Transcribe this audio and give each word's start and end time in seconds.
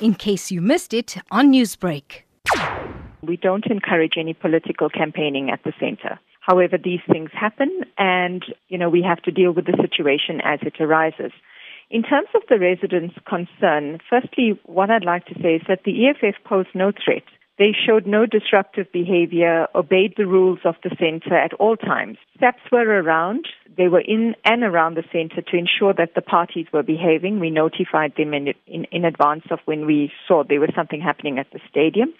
in 0.00 0.14
case 0.14 0.50
you 0.50 0.60
missed 0.60 0.92
it 0.92 1.16
on 1.30 1.52
Newsbreak. 1.52 2.22
We 3.22 3.36
don't 3.36 3.66
encourage 3.66 4.14
any 4.18 4.34
political 4.34 4.88
campaigning 4.88 5.50
at 5.50 5.62
the 5.64 5.72
center. 5.80 6.18
However, 6.40 6.78
these 6.78 7.00
things 7.10 7.30
happen 7.32 7.82
and, 7.98 8.44
you 8.68 8.78
know, 8.78 8.88
we 8.88 9.02
have 9.02 9.22
to 9.22 9.30
deal 9.30 9.52
with 9.52 9.66
the 9.66 9.76
situation 9.80 10.40
as 10.44 10.60
it 10.62 10.80
arises. 10.80 11.32
In 11.90 12.02
terms 12.02 12.28
of 12.34 12.42
the 12.48 12.58
residents' 12.58 13.16
concern, 13.28 13.98
firstly, 14.08 14.58
what 14.64 14.90
I'd 14.90 15.04
like 15.04 15.26
to 15.26 15.34
say 15.42 15.56
is 15.56 15.62
that 15.68 15.84
the 15.84 16.08
EFF 16.08 16.36
posed 16.44 16.68
no 16.74 16.92
threat 16.92 17.24
they 17.58 17.72
showed 17.72 18.06
no 18.06 18.26
disruptive 18.26 18.90
behavior, 18.92 19.66
obeyed 19.74 20.14
the 20.16 20.26
rules 20.26 20.58
of 20.64 20.74
the 20.82 20.94
center 20.98 21.34
at 21.34 21.54
all 21.54 21.76
times. 21.76 22.18
SAPS 22.38 22.60
were 22.70 23.02
around. 23.02 23.48
They 23.76 23.88
were 23.88 24.00
in 24.00 24.34
and 24.44 24.62
around 24.62 24.96
the 24.96 25.04
center 25.12 25.42
to 25.42 25.56
ensure 25.56 25.92
that 25.94 26.14
the 26.14 26.22
parties 26.22 26.66
were 26.72 26.82
behaving. 26.82 27.40
We 27.40 27.50
notified 27.50 28.14
them 28.16 28.32
in, 28.32 28.54
in, 28.66 28.84
in 28.84 29.04
advance 29.04 29.44
of 29.50 29.58
when 29.66 29.84
we 29.84 30.10
saw 30.26 30.44
there 30.44 30.60
was 30.60 30.70
something 30.74 31.00
happening 31.00 31.38
at 31.38 31.50
the 31.52 31.60
stadium. 31.68 32.14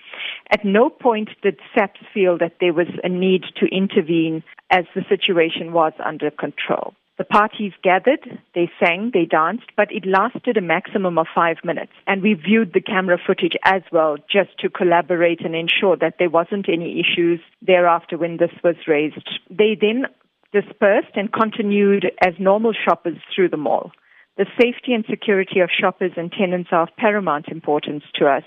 At 0.50 0.64
no 0.64 0.90
point 0.90 1.30
did 1.42 1.58
SAPS 1.74 2.00
feel 2.12 2.38
that 2.38 2.56
there 2.60 2.74
was 2.74 2.88
a 3.02 3.08
need 3.08 3.44
to 3.60 3.66
intervene 3.66 4.42
as 4.70 4.84
the 4.94 5.04
situation 5.08 5.72
was 5.72 5.92
under 6.04 6.30
control. 6.30 6.94
The 7.18 7.24
parties 7.24 7.72
gathered, 7.82 8.38
they 8.54 8.70
sang, 8.78 9.10
they 9.14 9.24
danced, 9.24 9.68
but 9.74 9.90
it 9.90 10.04
lasted 10.04 10.58
a 10.58 10.60
maximum 10.60 11.16
of 11.16 11.26
five 11.34 11.56
minutes. 11.64 11.92
And 12.06 12.20
we 12.20 12.34
viewed 12.34 12.74
the 12.74 12.82
camera 12.82 13.16
footage 13.24 13.56
as 13.64 13.80
well 13.90 14.18
just 14.30 14.50
to 14.58 14.68
collaborate 14.68 15.42
and 15.42 15.56
ensure 15.56 15.96
that 15.96 16.16
there 16.18 16.28
wasn't 16.28 16.68
any 16.68 17.00
issues 17.00 17.40
thereafter 17.62 18.18
when 18.18 18.36
this 18.36 18.50
was 18.62 18.76
raised. 18.86 19.26
They 19.48 19.78
then 19.80 20.04
dispersed 20.52 21.14
and 21.14 21.32
continued 21.32 22.10
as 22.24 22.34
normal 22.38 22.72
shoppers 22.72 23.18
through 23.34 23.50
the 23.50 23.56
mall. 23.56 23.92
The 24.36 24.46
safety 24.60 24.92
and 24.92 25.04
security 25.08 25.60
of 25.60 25.70
shoppers 25.70 26.12
and 26.16 26.30
tenants 26.30 26.68
are 26.70 26.82
of 26.82 26.96
paramount 26.98 27.48
importance 27.48 28.04
to 28.16 28.26
us. 28.26 28.44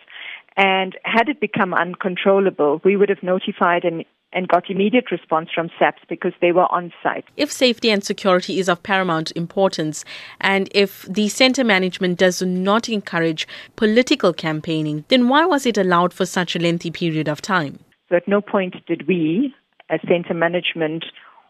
And 0.55 0.95
had 1.03 1.29
it 1.29 1.39
become 1.39 1.73
uncontrollable, 1.73 2.81
we 2.83 2.95
would 2.95 3.09
have 3.09 3.23
notified 3.23 3.83
and 3.83 4.05
and 4.31 4.47
got 4.47 4.69
immediate 4.69 5.11
response 5.11 5.49
from 5.53 5.69
SAPS 5.79 6.01
because 6.07 6.33
they 6.39 6.51
were 6.51 6.71
on 6.71 6.93
site. 7.01 7.25
If 7.35 7.51
safety 7.51 7.89
and 7.89 8.03
security 8.03 8.59
is 8.59 8.69
of 8.69 8.83
paramount 8.83 9.31
importance, 9.31 10.05
and 10.39 10.69
if 10.71 11.03
the 11.09 11.29
centre 11.29 11.63
management 11.63 12.19
does 12.19 12.41
not 12.41 12.89
encourage 12.89 13.47
political 13.75 14.33
campaigning, 14.33 15.03
then 15.07 15.29
why 15.29 15.45
was 15.45 15.65
it 15.65 15.77
allowed 15.77 16.13
for 16.13 16.25
such 16.25 16.55
a 16.55 16.59
lengthy 16.59 16.91
period 16.91 17.27
of 17.27 17.41
time? 17.41 17.79
So 18.09 18.17
at 18.17 18.27
no 18.27 18.41
point 18.41 18.75
did 18.85 19.07
we, 19.07 19.53
as 19.89 19.99
centre 20.07 20.33
management, 20.33 21.05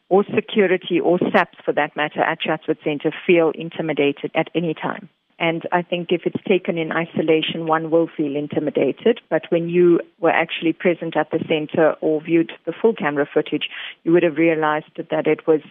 or 0.09 0.25
security 0.35 0.99
or 0.99 1.19
SAPS 1.31 1.57
for 1.63 1.73
that 1.73 1.95
matter 1.95 2.21
at 2.21 2.41
Chatsworth 2.41 2.79
Centre 2.83 3.13
feel 3.25 3.51
intimidated 3.55 4.31
at 4.35 4.49
any 4.55 4.73
time. 4.73 5.09
And 5.39 5.63
I 5.71 5.81
think 5.83 6.09
if 6.11 6.23
it's 6.25 6.43
taken 6.45 6.77
in 6.77 6.91
isolation, 6.91 7.65
one 7.65 7.89
will 7.89 8.09
feel 8.17 8.35
intimidated. 8.35 9.21
But 9.29 9.43
when 9.49 9.69
you 9.69 10.01
were 10.19 10.31
actually 10.31 10.73
present 10.73 11.15
at 11.15 11.31
the 11.31 11.39
center 11.47 11.93
or 12.01 12.21
viewed 12.21 12.51
the 12.65 12.73
full 12.73 12.93
camera 12.93 13.25
footage, 13.33 13.69
you 14.03 14.11
would 14.11 14.23
have 14.23 14.35
realized 14.35 14.97
that 14.97 15.27
it 15.27 15.47
was 15.47 15.61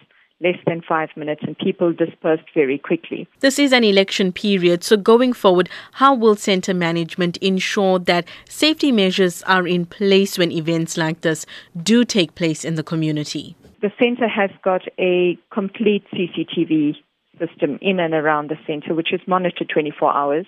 less 0.41 0.57
than 0.65 0.81
five 0.81 1.09
minutes 1.15 1.41
and 1.45 1.57
people 1.57 1.91
dispersed 1.93 2.45
very 2.55 2.77
quickly. 2.77 3.27
This 3.41 3.59
is 3.59 3.73
an 3.73 3.83
election 3.83 4.31
period, 4.31 4.83
so 4.83 4.95
going 4.95 5.33
forward, 5.33 5.69
how 5.93 6.15
will 6.15 6.35
centre 6.35 6.73
management 6.73 7.37
ensure 7.37 7.99
that 7.99 8.25
safety 8.47 8.91
measures 8.91 9.43
are 9.43 9.67
in 9.67 9.85
place 9.85 10.37
when 10.37 10.51
events 10.51 10.97
like 10.97 11.21
this 11.21 11.45
do 11.83 12.05
take 12.05 12.35
place 12.35 12.63
in 12.63 12.75
the 12.75 12.83
community? 12.83 13.55
The 13.81 13.91
centre 13.97 14.27
has 14.27 14.49
got 14.61 14.81
a 14.99 15.37
complete 15.53 16.03
CCTV 16.13 16.95
system 17.39 17.79
in 17.81 17.99
and 17.99 18.13
around 18.13 18.49
the 18.49 18.57
center, 18.67 18.93
which 18.93 19.13
is 19.13 19.21
monitored 19.25 19.69
24 19.73 20.13
hours. 20.13 20.45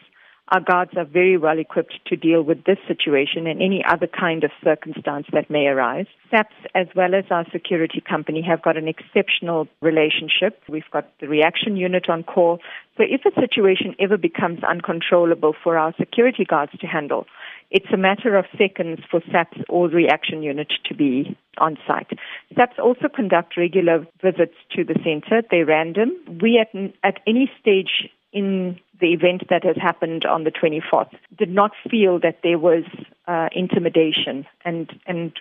Our 0.49 0.59
guards 0.59 0.91
are 0.97 1.05
very 1.05 1.37
well 1.37 1.57
equipped 1.57 1.97
to 2.07 2.17
deal 2.17 2.41
with 2.41 2.65
this 2.65 2.77
situation 2.85 3.47
and 3.47 3.61
any 3.61 3.81
other 3.87 4.07
kind 4.07 4.43
of 4.43 4.51
circumstance 4.61 5.27
that 5.31 5.49
may 5.49 5.67
arise. 5.67 6.07
SAPS, 6.29 6.53
as 6.75 6.87
well 6.93 7.15
as 7.15 7.23
our 7.31 7.45
security 7.53 8.01
company, 8.01 8.41
have 8.41 8.61
got 8.61 8.75
an 8.75 8.89
exceptional 8.89 9.69
relationship. 9.81 10.61
We've 10.67 10.91
got 10.91 11.07
the 11.21 11.29
reaction 11.29 11.77
unit 11.77 12.09
on 12.09 12.23
call. 12.23 12.59
So 12.97 13.03
if 13.07 13.21
a 13.23 13.39
situation 13.39 13.95
ever 13.97 14.17
becomes 14.17 14.59
uncontrollable 14.61 15.55
for 15.63 15.77
our 15.77 15.93
security 15.97 16.43
guards 16.43 16.73
to 16.81 16.87
handle, 16.87 17.27
it's 17.69 17.93
a 17.93 17.97
matter 17.97 18.35
of 18.35 18.43
seconds 18.57 18.99
for 19.09 19.21
SAPS 19.31 19.59
or 19.69 19.87
reaction 19.87 20.43
unit 20.43 20.73
to 20.89 20.93
be 20.93 21.37
on 21.59 21.77
site. 21.87 22.19
SAPS 22.55 22.79
also 22.79 23.07
conduct 23.13 23.57
regular 23.57 24.05
visits 24.21 24.55
to 24.75 24.83
the 24.83 24.95
center. 25.03 25.41
They're 25.49 25.65
random. 25.65 26.11
We 26.41 26.59
at, 26.59 26.73
at 27.03 27.21
any 27.27 27.51
stage 27.59 28.09
in 28.33 28.79
the 28.99 29.13
event 29.13 29.43
that 29.49 29.63
has 29.63 29.75
happened 29.77 30.25
on 30.25 30.43
the 30.43 30.51
24th 30.51 31.11
did 31.37 31.49
not 31.49 31.71
feel 31.89 32.19
that 32.19 32.39
there 32.43 32.59
was 32.59 32.83
uh, 33.27 33.49
intimidation 33.53 34.45
and 34.63 34.91
and 35.05 35.33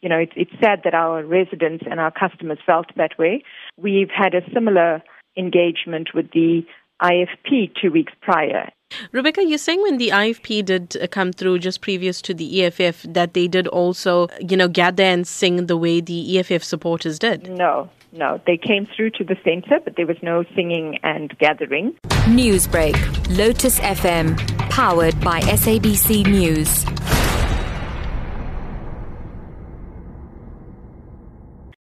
you 0.00 0.08
know 0.08 0.18
it's, 0.18 0.32
it's 0.36 0.52
sad 0.60 0.82
that 0.84 0.94
our 0.94 1.24
residents 1.24 1.84
and 1.90 2.00
our 2.00 2.10
customers 2.10 2.58
felt 2.64 2.86
that 2.96 3.18
way. 3.18 3.42
We've 3.76 4.10
had 4.10 4.34
a 4.34 4.42
similar 4.54 5.02
engagement 5.36 6.10
with 6.14 6.30
the 6.32 6.64
IFP 7.02 7.72
two 7.80 7.90
weeks 7.90 8.12
prior. 8.20 8.70
Rebecca, 9.12 9.44
you're 9.44 9.58
saying 9.58 9.82
when 9.82 9.98
the 9.98 10.08
IFP 10.08 10.64
did 10.64 10.96
uh, 10.96 11.06
come 11.06 11.32
through 11.32 11.58
just 11.58 11.80
previous 11.80 12.20
to 12.22 12.34
the 12.34 12.64
EFF 12.64 13.02
that 13.08 13.34
they 13.34 13.48
did 13.48 13.66
also, 13.68 14.28
you 14.40 14.56
know, 14.56 14.68
gather 14.68 15.02
and 15.02 15.26
sing 15.26 15.66
the 15.66 15.76
way 15.76 16.00
the 16.00 16.38
EFF 16.38 16.62
supporters 16.62 17.18
did? 17.18 17.48
No, 17.50 17.88
no. 18.12 18.40
They 18.46 18.56
came 18.56 18.86
through 18.86 19.10
to 19.10 19.24
the 19.24 19.36
center, 19.44 19.80
but 19.82 19.96
there 19.96 20.06
was 20.06 20.16
no 20.22 20.44
singing 20.54 20.98
and 21.02 21.36
gathering. 21.38 21.94
Newsbreak, 22.26 22.96
Lotus 23.36 23.80
FM, 23.80 24.36
powered 24.70 25.18
by 25.20 25.40
SABC 25.40 26.26
News. 26.26 26.84